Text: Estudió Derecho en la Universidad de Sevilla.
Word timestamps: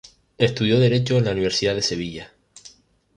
Estudió 0.39 0.79
Derecho 0.79 1.19
en 1.19 1.25
la 1.25 1.29
Universidad 1.33 1.75
de 1.75 1.83
Sevilla. 1.83 2.31